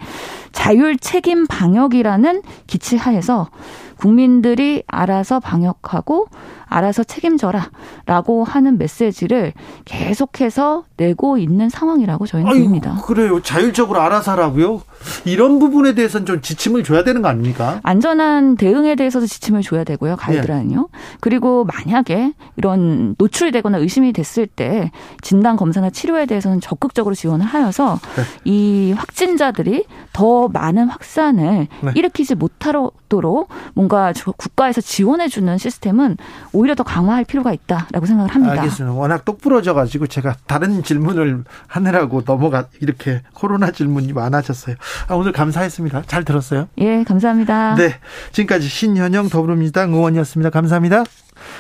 [0.52, 3.50] 자율 책임 방역이라는 기치 하에서
[3.98, 6.28] 국민들이 알아서 방역하고
[6.68, 9.54] 알아서 책임져라라고 하는 메시지를
[9.86, 13.02] 계속해서 내고 있는 상황이라고 저희는 아유, 보입니다.
[13.06, 13.42] 그래요.
[13.42, 14.82] 자율적으로 알아서 하라고요?
[15.26, 17.80] 이런 부분에 대해서는 좀 지침을 줘야 되는 거 아닙니까?
[17.84, 20.16] 안전한 대응에 대해서도 지침을 줘야 되고요.
[20.16, 20.88] 가이드라인요.
[20.92, 21.00] 네.
[21.20, 24.92] 그리고 만약에 이런 노출이 되거나 의심이 됐을 때
[25.22, 28.24] 진단 검사나 치료에 대해서는 적극적으로 지원을 하여서 네.
[28.46, 31.92] 이 확진자들이 더 많은 확산을 네.
[31.96, 36.18] 일으키지 못하도록 뭔가 국가에서 지원해 주는 시스템은
[36.52, 38.54] 오히려 더 강화할 필요가 있다라고 생각을 합니다.
[38.54, 38.92] 알겠습니다.
[38.96, 44.76] 워낙 똑부러져 가지고 제가 다른 질문을 하느라고 넘어가 이렇게 코로나 질문이 많아졌어요.
[45.08, 46.04] 아, 오늘 감사했습니다.
[46.08, 46.70] 잘 들었어요?
[46.80, 47.76] 예, 감사합니다.
[47.76, 48.00] 네.
[48.32, 50.50] 지금까지 신현영 더불어민주당 의원이었습니다.
[50.50, 51.04] 감사합니다.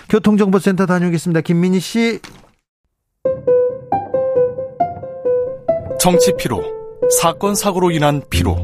[0.09, 1.41] 교통정보센터 다녀오겠습니다.
[1.41, 2.19] 김민희 씨.
[5.99, 6.63] 정치 피로,
[7.21, 8.57] 사건 사고로 인한 피로,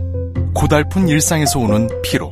[0.56, 2.32] 고달픈 일상에서 오는 피로.